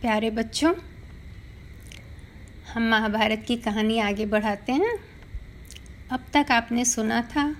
[0.00, 0.72] प्यारे बच्चों,
[2.74, 4.98] हम महाभारत की कहानी आगे बढ़ाते हैं।
[6.10, 7.56] अब तक आपने सुना था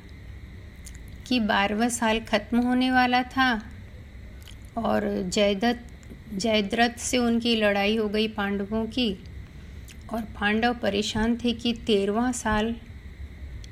[1.27, 3.62] कि बारहवा साल खत्म होने वाला था
[4.79, 5.85] और जयदत्त,
[6.35, 9.25] जयद्रथ से उनकी लड़ाई हो गई पांडवों की
[10.13, 12.75] और पांडव परेशान थे कि तेरहवा साल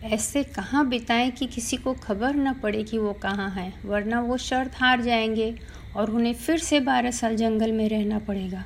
[0.05, 4.37] ऐसे कहाँ बिताएँ कि किसी को खबर न पड़े कि वो कहाँ हैं, वरना वो
[4.37, 5.55] शर्त हार जाएँगे
[5.96, 8.64] और उन्हें फिर से बारह साल जंगल में रहना पड़ेगा।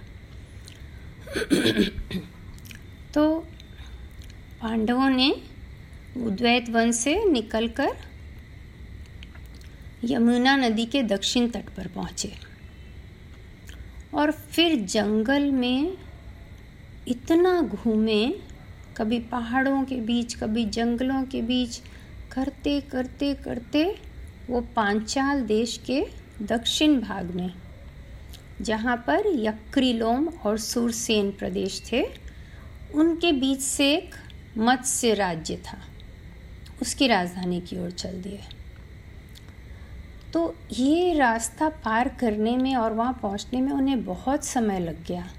[3.15, 3.27] तो
[4.63, 5.31] पांडवों ने
[6.17, 7.97] उद्वैत वन से निकलकर
[10.05, 12.33] यमुना नदी के दक्षिण तट पर पहुँचे
[14.15, 15.97] और फिर जंगल में
[17.09, 18.27] इतना घूमे,
[18.97, 21.81] कभी पहाड़ों के बीच, कभी जंगलों के बीच
[22.33, 23.85] करते करते करते
[24.49, 26.01] वो पांचाल देश के
[26.43, 27.53] दक्षिण भाग में,
[28.61, 32.07] जहाँ पर यक्रिलोम और सुरसेन प्रदेश थे,
[32.95, 34.15] उनके बीच से एक
[34.59, 35.79] मत्स्य राज्य था।
[36.83, 38.41] उसकी राजधानी की ओर चल दिए।
[40.33, 45.31] तो ये रास्ता पार करने में और वहाँ पहुँचने में उन्हें बहुत समय लग गया।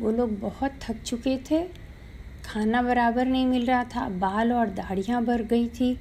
[0.00, 1.68] वो लोग बहुत थक चुके थे।
[2.44, 5.94] खाना बराबर नहीं मिल रहा था। बाल और दाढ़ियाँ भर गई थी।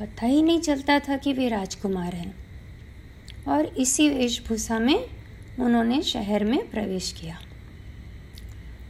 [0.00, 2.49] पता ही नहीं चलता था कि वे राजकुमार हैं।
[3.50, 5.06] और इसी वेशभूषा में
[5.60, 7.38] उन्होंने शहर में प्रवेश किया।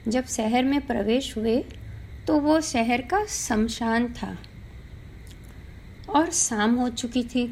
[0.09, 1.57] जब शहर में प्रवेश हुए
[2.27, 4.37] तो वो शहर का शमशान था
[6.11, 7.47] और शाम हो चुकी थी।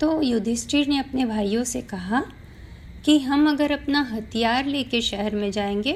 [0.00, 2.22] तो युधिष्ठिर ने अपने भाइयों से कहा
[3.04, 5.92] कि हम अगर अपना हथियार लेके शहर में जाएँगे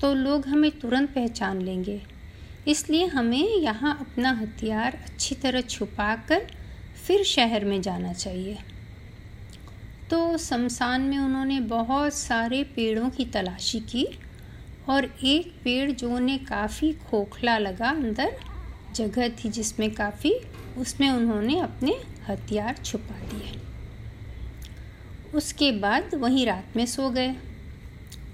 [0.00, 2.00] तो लोग हमें तुरंत पहचान लेंगे।
[2.68, 6.46] इसलिए हमें यहाँ अपना हथियार अच्छी तरह छुपा कर
[7.06, 8.58] फिर शहर में जाना चाहिए।
[10.10, 14.06] तो शमशान में उन्होंने बहुत सारे पेड़ों की तलाशी की
[14.88, 18.32] और एक पेड़ जो उन्हें काफ़ी खोखला लगा अंदर,
[18.94, 20.32] जगह थी जिसमें काफ़ी,
[20.78, 21.96] उसमें उन्होंने अपने
[22.28, 23.60] हथियार छुपा दिए।
[25.34, 27.34] उसके बाद वहीं रात में सो गए।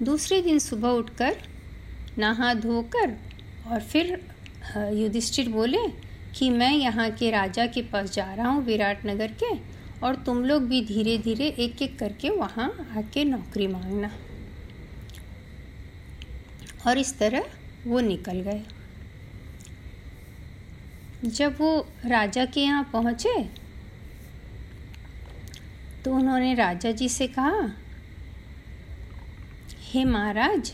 [0.03, 1.35] दूसरे दिन सुबह उठकर
[2.17, 3.17] नहा धोकर
[3.67, 4.19] और फिर
[4.93, 5.87] युधिष्ठिर बोले
[6.35, 9.53] कि मैं यहाँ के राजा के पास जा रहा हूँ, विराट नगर के।
[10.05, 12.67] और तुम लोग भी धीरे धीरे एक एक करके वहाँ
[12.97, 14.11] आके नौकरी मांगना।
[16.87, 17.45] और इस तरह
[17.87, 18.63] वो निकल गए।
[21.25, 23.33] जब वो राजा के यहाँ पहुँचे
[26.05, 27.69] तो उन्होंने राजा जी से कहा,
[29.83, 30.71] हे महाराज,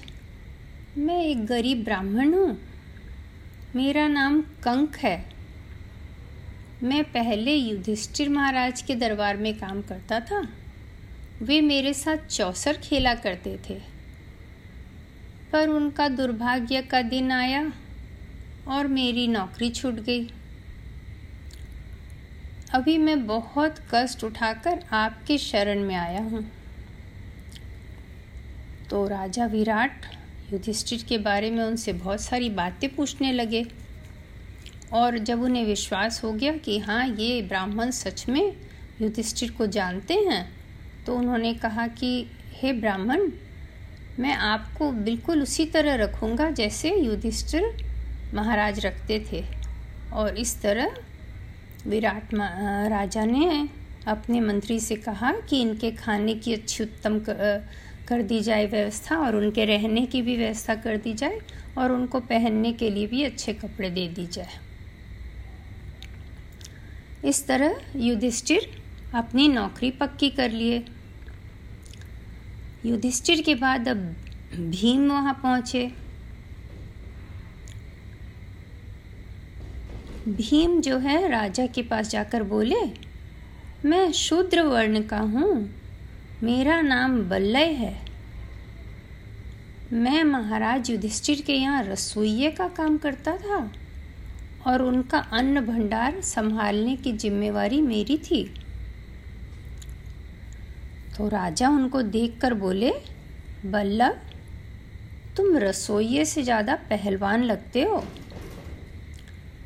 [0.98, 2.58] मैं एक गरीब ब्राह्मण हूँ।
[3.76, 5.18] मेरा नाम कंक है।
[6.84, 10.48] मैं पहले युधिष्ठिर महाराज के दरबार में काम करता था।
[11.42, 13.80] वे मेरे साथ चौसर खेला करते थे।
[15.52, 17.74] पर उनका दुर्भाग्य का दिन आया
[18.68, 20.30] और मेरी नौकरी छूट गई।
[22.74, 26.52] अभी मैं बहुत कष्ट उठाकर आपके शरण में आया हूँ।
[28.90, 30.06] तो राजा विराट
[30.54, 33.66] युधिष्ठिर के बारे में उनसे बहुत सारी बातें पूछने लगे।
[34.94, 38.54] और जब उन्हें विश्वास हो गया कि हाँ ये ब्राह्मण सच में
[39.02, 40.46] युधिष्ठिर को जानते हैं
[41.06, 43.30] तो उन्होंने कहा कि, हे ब्राह्मण,
[44.20, 47.72] मैं आपको बिल्कुल उसी तरह रखूँगा जैसे युधिष्ठिर
[48.34, 49.44] महाराज रखते थे।
[50.14, 50.96] और इस तरह
[51.88, 53.68] विराट राजा ने
[54.08, 57.20] अपने मंत्री से कहा कि इनके खाने की अच्छी उत्तम
[58.08, 61.40] कर दी जाए व्यवस्था और उनके रहने की भी व्यवस्था कर दी जाए
[61.78, 64.71] और उनको पहनने के लिए भी अच्छे कपड़े दे दी जाए।
[67.26, 68.70] इस तरह युधिष्ठिर
[69.16, 70.84] अपनी नौकरी पक्की कर लिए।
[72.86, 73.98] युधिष्ठिर के बाद अब
[74.56, 75.92] भीम वहाँ पहुँचे।
[80.28, 82.82] भीम जो है, राजा के पास जाकर बोले,
[83.86, 85.70] मैं शूद्र वर्ण का हूँ,
[86.44, 87.94] मेरा नाम बल्लय है।
[89.94, 93.60] मैं महाराज युधिष्ठिर के यहाँ रसोइये का काम करता था।
[94.68, 98.44] और उनका अन्न भंडार संभालने की जिम्मेवारी मेरी थी।
[101.18, 102.92] तो राजा उनको देखकर बोले,
[103.66, 104.20] बल्लभ,
[105.38, 108.04] तुम रसोइये से ज़्यादा पहलवान लगते हो?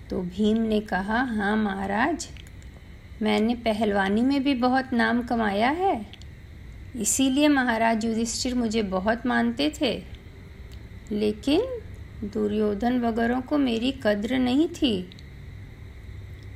[0.10, 2.28] तो भीम ने कहा हाँ महाराज,
[3.22, 6.06] मैंने पहलवानी में भी बहुत नाम कमाया है।
[6.96, 9.94] इसीलिए महाराज युधिष्ठिर मुझे बहुत मानते थे।
[11.12, 11.62] लेकिन
[12.24, 15.10] दुर्योधन वगैरह को मेरी कद्र नहीं थी।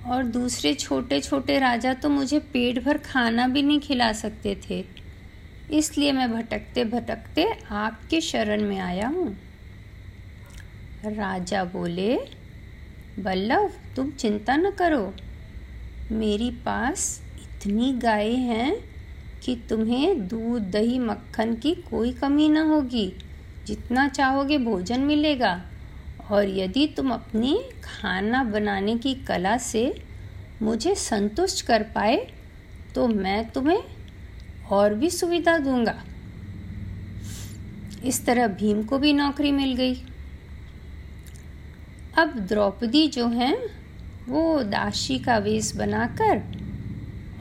[0.05, 4.83] और दूसरे छोटे छोटे राजा तो मुझे पेट भर खाना भी नहीं खिला सकते थे।
[5.71, 9.37] इसलिए मैं भटकते भटकते आपके शरण में आया हूँ।
[11.05, 12.15] राजा बोले,
[13.19, 15.13] बल्लभ, तुम चिंता न करो।
[16.11, 18.75] मेरी पास इतनी गायें हैं
[19.43, 23.11] कि तुम्हें दूध, दही, मक्खन की कोई कमी न होगी।
[23.69, 25.61] जितना चाहोगे भोजन मिलेगा।
[26.31, 29.83] और यदि तुम अपनी खाना बनाने की कला से
[30.61, 32.17] मुझे संतुष्ट कर पाए
[32.95, 33.83] तो मैं तुम्हें
[34.71, 35.95] और भी सुविधा दूँगा।
[38.03, 39.95] इस तरह भीम को भी नौकरी मिल गई।
[42.17, 43.55] अब द्रौपदी जो हैं,
[44.27, 46.41] वो दासी का वेश बनाकर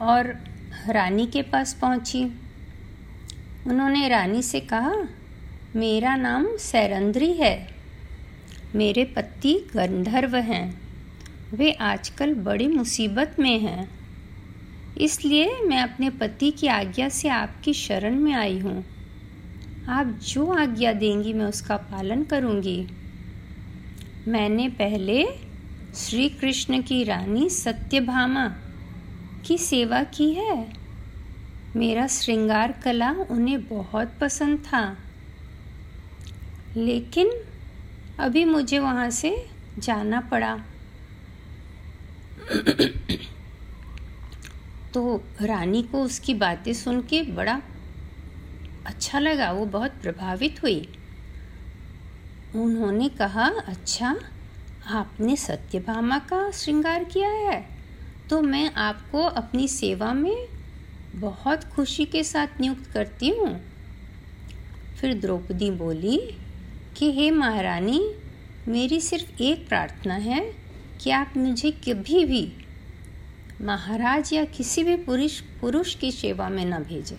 [0.01, 0.33] और
[0.89, 2.23] रानी के पास पहुँची।
[3.67, 4.95] उन्होंने रानी से कहा
[5.75, 7.69] मेरा नाम सैरंद्री है।
[8.75, 10.81] मेरे पति गंधर्व हैं।
[11.53, 13.89] वे आजकल बड़ी मुसीबत में हैं।
[14.97, 18.85] इसलिए मैं अपने पति की आज्ञा से आपकी शरण में आई हूँ।
[19.89, 22.87] आप जो आज्ञा देंगी मैं उसका पालन करूँगी।
[24.27, 25.27] मैंने पहले
[25.95, 28.55] श्री कृष्ण की रानी सत्यभामा
[29.45, 30.73] की सेवा की है।
[31.75, 34.97] मेरा श्रृंगार कला उन्हें बहुत पसंद था।
[36.79, 37.31] लेकिन
[38.19, 39.31] अभी मुझे वहाँ से
[39.77, 40.57] जाना पड़ा।
[44.93, 45.01] तो
[45.41, 47.61] रानी को उसकी बातें सुन के बड़ा
[48.85, 50.87] अच्छा लगा, वो बहुत प्रभावित हुई।
[52.55, 54.15] उन्होंने कहा अच्छा
[54.91, 57.65] आपने सत्यभामा का श्रृंगार किया है
[58.29, 60.47] तो मैं आपको अपनी सेवा में
[61.15, 63.49] बहुत खुशी के साथ नियुक्त करती हूँ।
[64.99, 66.19] फिर द्रौपदी बोली
[66.99, 68.15] कि, हे महारानी,
[68.67, 70.55] मेरी सिर्फ़ एक प्रार्थना है
[71.01, 72.53] कि आप मुझे कभी भी
[73.61, 77.17] महाराज या किसी भी पुरुष पुरुष की सेवा में न भेजें।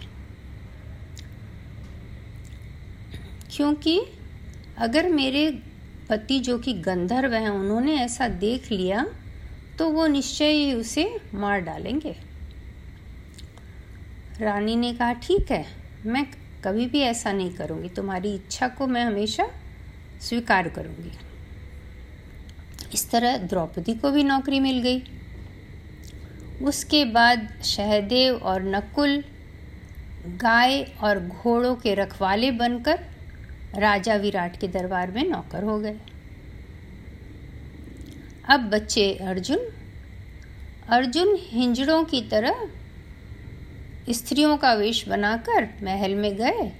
[3.50, 4.02] क्योंकि
[4.78, 5.62] अगर मेरे
[6.08, 9.06] पति जो कि गंधर्व हैं, उन्होंने ऐसा देख लिया
[9.78, 12.16] तो वो निश्चय ही उसे मार डालेंगे।
[14.40, 15.66] रानी ने कहा, ठीक है,
[16.06, 16.26] मैं
[16.64, 19.50] कभी भी ऐसा नहीं करूँगी। तुम्हारी इच्छा को मैं हमेशा
[20.20, 21.12] स्वीकार करूँगी।
[22.94, 25.02] इस तरह द्रौपदी को भी नौकरी मिल गई।
[26.62, 29.24] उसके बाद सहदेव और नकुल
[30.26, 32.98] गाय और घोड़ों के रखवाले बनकर
[33.74, 35.96] राजा विराट के दरबार में नौकर हो गए।
[38.48, 39.58] अब बच्चे अर्जुन।
[40.88, 42.68] अर्जुन हिंजड़ों की तरह
[44.10, 46.70] स्त्रियों का वेश बनाकर महल में गए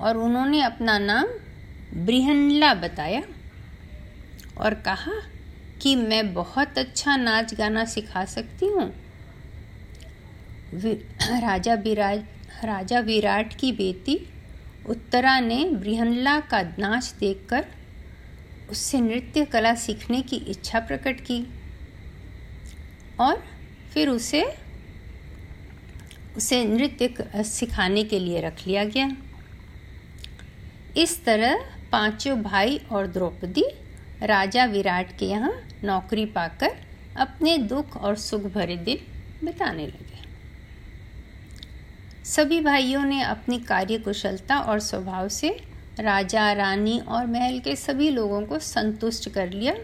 [0.00, 1.26] और उन्होंने अपना नाम
[1.94, 3.22] ब्रिहनला बताया
[4.58, 5.12] और कहा
[5.82, 8.90] कि मैं बहुत अच्छा नाच गाना सिखा सकती हूँ।
[11.40, 12.18] राजा विराज
[12.64, 14.18] राजा विराट की बेटी
[14.88, 17.64] उत्तरा ने ब्रिहनला का नाच देखकर
[18.70, 21.46] उससे नृत्य कला सीखने की इच्छा प्रकट की
[23.20, 23.42] और
[23.94, 24.42] फिर उसे
[26.36, 29.10] उसे नृत्य सिखाने के लिए रख लिया गया।
[30.96, 33.64] इस तरह पाँचों भाई और द्रौपदी
[34.22, 35.52] राजा विराट के यहाँ
[35.84, 36.74] नौकरी पाकर
[37.16, 38.98] अपने दुख और सुख भरे दिन
[39.44, 40.06] बिताने लगे।
[42.24, 45.48] सभी भाइयों ने अपनी कार्य कुशलता और स्वभाव से
[46.00, 49.74] राजा, रानी और महल के सभी लोगों को संतुष्ट कर लिया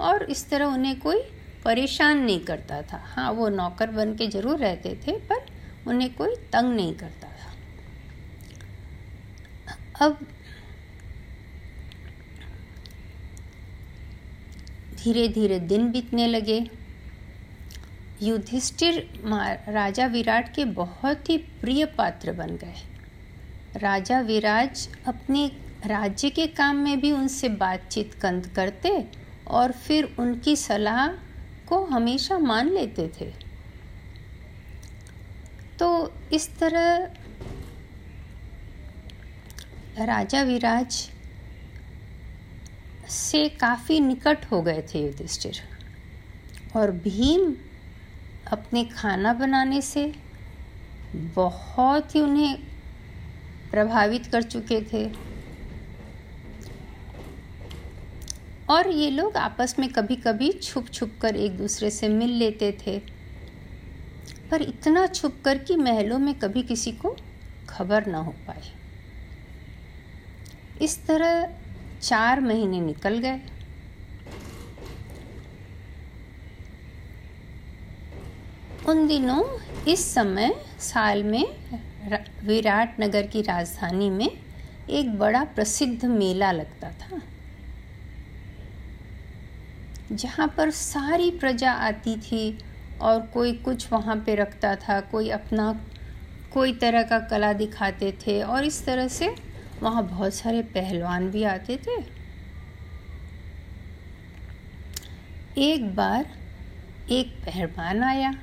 [0.00, 1.20] और इस तरह उन्हें कोई
[1.64, 5.46] परेशान नहीं करता था। हाँ वो नौकर बन के ज़रूर रहते थे, पर
[5.88, 7.52] उन्हें कोई तंग नहीं करता था।
[10.00, 10.18] अब
[14.98, 16.58] धीरे धीरे दिन बीतने लगे।
[18.22, 18.96] युधिष्ठिर
[19.68, 25.46] राजा विराट के बहुत ही प्रिय पात्र बन गए। राजा विराज अपने
[25.86, 28.14] राज्य के काम में भी उनसे बातचीत
[28.54, 29.04] करते
[29.48, 31.06] और फिर उनकी सलाह
[31.68, 33.30] को हमेशा मान लेते थे।
[35.78, 35.88] तो
[36.32, 37.10] इस तरह
[40.00, 41.08] राजा विराज
[43.10, 45.60] से काफ़ी निकट हो गए थे युधिष्ठिर।
[46.76, 47.54] और भीम
[48.52, 50.12] अपने खाना बनाने से
[51.14, 52.56] बहुत ही उन्हें
[53.70, 55.04] प्रभावित कर चुके थे।
[58.68, 62.78] और ये लोग आपस में कभी कभी छुप छुप कर एक दूसरे से मिल लेते
[62.86, 62.98] थे।
[64.50, 67.16] पर इतना छुप कर कि महलों में कभी किसी को
[67.68, 68.62] खबर ना हो पाए
[70.80, 71.57] इस तरह
[72.00, 73.40] चार महीने निकल गए।
[78.88, 79.42] उन दिनों,
[79.84, 81.44] इस समय, साल में
[82.44, 87.20] विराट नगर की राजधानी में एक बड़ा प्रसिद्ध मेला लगता था,
[90.12, 92.58] जहाँ पर सारी प्रजा आती थी
[93.00, 95.72] और कोई कुछ वहाँ पे रखता था, कोई अपना,
[96.52, 99.34] कोई तरह का कला दिखाते थे और इस तरह से
[99.82, 101.96] वहाँ बहुत सारे पहलवान भी आते थे।
[105.62, 106.26] एक बार
[107.10, 108.34] एक पहलवान आया,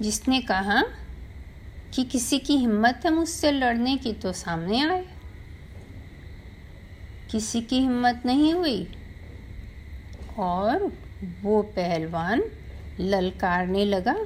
[0.00, 0.82] जिसने कहा
[1.94, 5.04] कि किसी की हिम्मत है मुझसे लड़ने की तो सामने आए।
[7.30, 8.86] किसी की हिम्मत नहीं हुई,
[10.38, 10.90] और
[11.42, 12.42] वो पहलवान
[13.00, 14.16] ललकारने लगा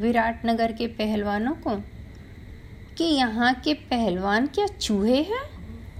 [0.00, 1.76] विराटनगर के पहलवानों को।
[2.98, 5.56] कि यहाँ के पहलवान क्या चूहे हैं,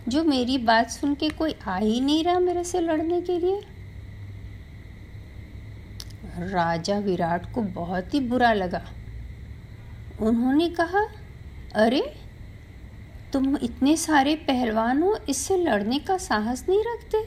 [0.08, 3.60] जो मेरी बात सुन के कोई आ ही नहीं रहा मेरे से लड़ने के लिए?
[6.38, 8.84] राजा विराट को बहुत ही बुरा लगा।
[10.20, 11.06] उन्होंने कहा,
[11.74, 12.20] अरे,
[13.32, 17.18] तुम इतने सारे पहलवान हो, इससे लड़ने का साहस नहीं रखते?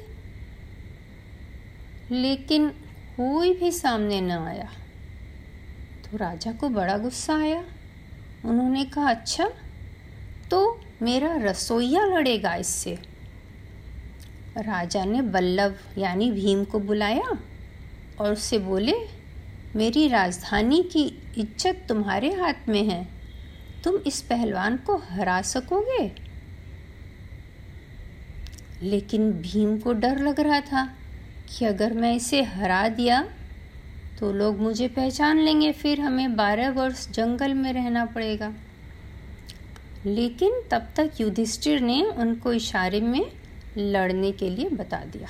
[2.16, 2.70] लेकिन
[3.18, 4.72] कोई भी सामने न आया।
[6.04, 7.64] तो राजा को बड़ा गुस्सा आया।
[8.46, 9.50] उन्होंने कहा अच्छा
[10.52, 10.60] तो
[11.02, 12.98] मेरा रसोईया लड़ेगा इससे?
[14.58, 17.38] राजा ने बल्लभ यानी भीम को बुलाया
[18.20, 18.94] और उससे बोले,
[19.76, 21.04] मेरी राजधानी की
[21.38, 23.08] इज़्ज़त तुम्हारे हाथ में है।
[23.84, 26.12] तुम इस पहलवान को हरा सकोगे?
[28.82, 30.86] लेकिन भीम को डर लग रहा था
[31.50, 33.22] कि अगर मैं इसे हरा दिया
[34.20, 38.54] तो लोग मुझे पहचान लेंगे, फिर हमें बारह वर्ष जंगल में रहना पड़ेगा।
[40.06, 43.32] लेकिन तब तक युधिष्ठिर ने उनको इशारे में
[43.78, 45.28] लड़ने के लिए बता दिया।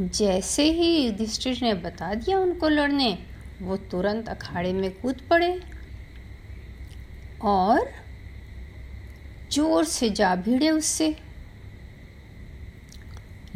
[0.00, 3.18] जैसे ही युधिष्ठिर ने बता दिया उनको लड़ने,
[3.62, 5.60] वो तुरंत अखाड़े में कूद पड़े
[7.42, 7.90] और
[9.52, 11.16] ज़ोर से जा भिड़े उससे।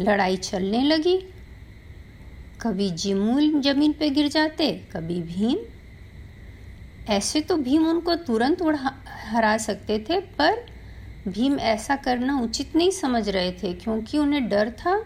[0.01, 1.19] लड़ाई चलने लगी।
[2.65, 5.59] कभी जिमूल ज़मीन पे गिर जाते, कभी भीम।
[7.13, 10.67] ऐसे तो भीम उनको तुरंत उड़ा, हरा सकते थे, पर
[11.29, 15.05] भीम ऐसा करना उचित नहीं समझ रहे थे, क्योंकि उन्हें डर था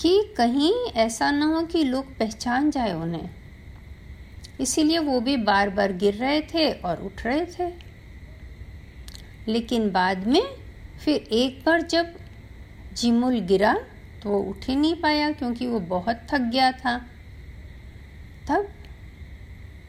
[0.00, 3.30] कि कहीं ऐसा ना हो कि लोग पहचान जाए उन्हें।
[4.60, 7.72] इसीलिए वो भी बार बार गिर रहे थे और उठ रहे थे।
[9.48, 10.42] लेकिन बाद में
[11.04, 12.14] फिर एक बार जब
[12.92, 13.76] जिमुल गिरा
[14.22, 16.96] तो वो उठ ही नहीं पाया क्योंकि वो बहुत थक गया था।
[18.48, 18.68] तब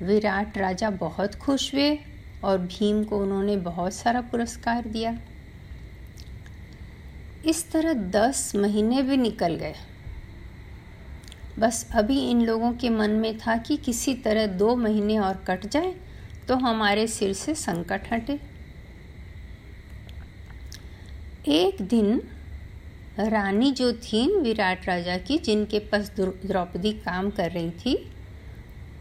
[0.01, 1.97] विराट राजा बहुत खुश हुए
[2.43, 5.17] और भीम को उन्होंने बहुत सारा पुरस्कार दिया।
[7.45, 9.75] इस तरह दस महीने भी निकल गए।
[11.59, 15.65] बस अभी इन लोगों के मन में था कि किसी तरह दो महीने और कट
[15.65, 15.93] जाए
[16.47, 18.39] तो हमारे सिर से संकट हटे।
[21.47, 22.21] एक दिन
[23.29, 28.11] रानी जो थी, विराट राजा की, जिनके पास द्रौपदी काम कर रही थी,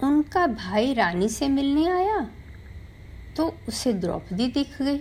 [0.03, 2.31] उनका भाई रानी से मिलने आया।
[3.37, 4.99] तो उसे द्रौपदी दिख गई।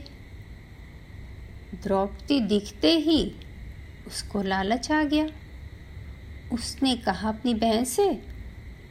[1.84, 3.36] द्रौपदी दिखते ही
[4.08, 5.28] उसको लालच आ गया।
[6.54, 8.22] उसने कहा, अपनी बहन से,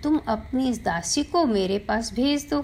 [0.03, 2.61] तुम अपनी इस दासी को मेरे पास भेज दो।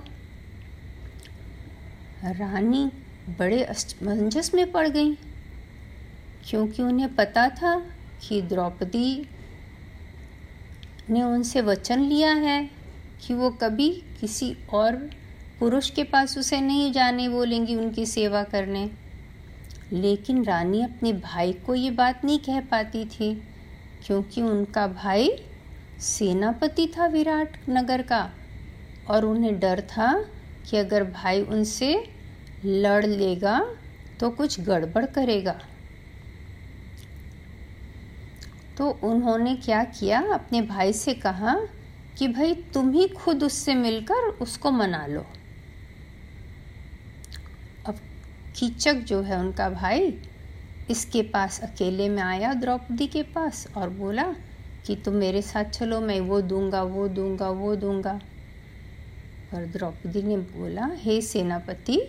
[2.24, 2.90] रानी
[3.38, 5.18] बड़े असमंजस में पड़ गई।
[6.44, 7.78] क्योंकि उन्हें पता था
[8.22, 9.28] कि द्रौपदी
[11.10, 12.70] ने उनसे वचन लिया है
[13.22, 14.96] कि वो कभी किसी और
[15.60, 18.90] पुरुष के पास उसे नहीं जाने बोलेंगी उनकी सेवा करने।
[19.92, 23.34] लेकिन रानी अपने भाई को ये बात नहीं कह पाती थी,
[24.06, 25.30] क्योंकि उनका भाई
[26.00, 28.30] सेनापति था विराट नगर का,
[29.08, 30.12] और उन्हें डर था
[30.70, 31.94] कि अगर भाई उनसे
[32.64, 33.60] लड़ लेगा
[34.20, 35.60] तो कुछ गड़बड़ करेगा।
[38.78, 40.20] तो उन्होंने क्या किया?
[40.34, 41.54] अपने भाई से कहा
[42.18, 45.24] कि भाई तुम ही खुद उससे मिलकर उसको मना लो।
[47.86, 47.98] अब
[48.56, 50.12] कीचक जो है उनका भाई
[50.90, 54.24] इसके पास अकेले में आया द्रौपदी के पास और बोला
[54.86, 58.20] कि तुम मेरे साथ चलो, मैं वो दूँगा वो दूँगा वो दूँगा।
[59.52, 62.00] पर द्रौपदी ने बोला, हे सेनापति,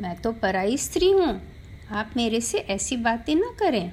[0.00, 1.40] मैं तो पराई स्त्री हूँ,
[1.90, 3.92] आप मेरे से ऐसी बातें ना करें।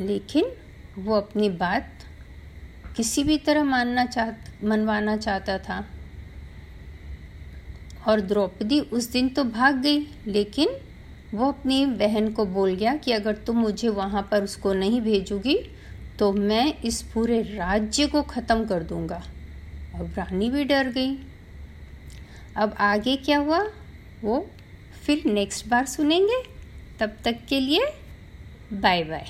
[0.00, 0.52] लेकिन
[0.98, 1.90] वो अपनी बात
[2.96, 4.30] किसी भी तरह मानना चाह,
[4.64, 5.84] मनवाना चाहता था।
[8.08, 10.68] और द्रौपदी उस दिन तो भाग गई, लेकिन
[11.34, 15.58] वो अपनी बहन को बोल गया कि अगर तुम मुझे वहाँ पर उसको नहीं भेजोगी
[16.18, 19.22] तो मैं इस पूरे राज्य को ख़त्म कर दूँगा।
[19.94, 21.16] अब रानी भी डर गई।
[22.56, 23.62] अब आगे क्या हुआ?
[24.24, 24.46] वो
[25.04, 26.42] फिर नेक्स्ट बार सुनेंगे।
[27.00, 27.86] तब तक के लिए
[28.72, 29.26] बाय बाय